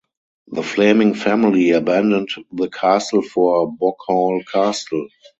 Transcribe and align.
The 0.47 0.63
Fleming 0.63 1.13
family 1.13 1.69
abandoned 1.69 2.29
the 2.51 2.69
castle 2.71 3.21
for 3.21 3.71
Boghall 3.71 4.41
Castle. 4.51 5.07